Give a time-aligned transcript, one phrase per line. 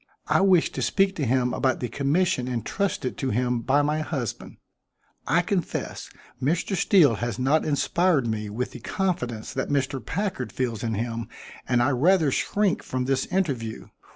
[0.25, 4.57] I wish to speak to him about the commission intrusted to him by my husband.
[5.27, 6.09] I confess
[6.41, 6.75] Mr.
[6.75, 10.03] Steele has not inspired me with the confidence that Mr.
[10.03, 11.27] Packard feels in him
[11.69, 13.89] and I rather shrink from this interview.